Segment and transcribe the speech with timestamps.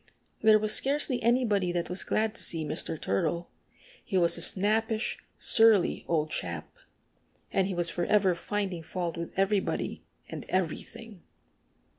[0.41, 2.99] There was scarcely anybody that was glad to see Mr.
[2.99, 3.51] Turtle.
[4.03, 6.73] He was a snappish, surly old chap.
[7.51, 11.21] And he was forever finding fault with everybody and everything.